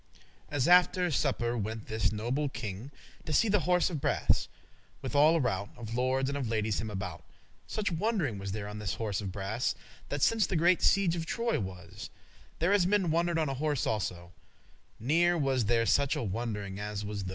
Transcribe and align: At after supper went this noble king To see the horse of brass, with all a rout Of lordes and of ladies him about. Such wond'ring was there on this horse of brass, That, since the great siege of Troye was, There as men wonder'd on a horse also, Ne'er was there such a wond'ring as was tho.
At 0.49 0.67
after 0.67 1.11
supper 1.11 1.55
went 1.55 1.85
this 1.85 2.11
noble 2.11 2.49
king 2.49 2.89
To 3.27 3.31
see 3.31 3.49
the 3.49 3.59
horse 3.69 3.91
of 3.91 4.01
brass, 4.01 4.47
with 5.03 5.13
all 5.15 5.35
a 5.35 5.39
rout 5.39 5.69
Of 5.77 5.93
lordes 5.93 6.27
and 6.27 6.35
of 6.35 6.49
ladies 6.49 6.81
him 6.81 6.89
about. 6.89 7.23
Such 7.67 7.91
wond'ring 7.91 8.39
was 8.39 8.51
there 8.51 8.67
on 8.67 8.79
this 8.79 8.95
horse 8.95 9.21
of 9.21 9.31
brass, 9.31 9.75
That, 10.09 10.23
since 10.23 10.47
the 10.47 10.55
great 10.55 10.81
siege 10.81 11.15
of 11.15 11.27
Troye 11.27 11.59
was, 11.61 12.09
There 12.57 12.73
as 12.73 12.87
men 12.87 13.11
wonder'd 13.11 13.37
on 13.37 13.47
a 13.47 13.53
horse 13.53 13.85
also, 13.85 14.33
Ne'er 14.99 15.37
was 15.37 15.65
there 15.65 15.85
such 15.85 16.15
a 16.15 16.23
wond'ring 16.23 16.79
as 16.79 17.05
was 17.05 17.25
tho. 17.25 17.29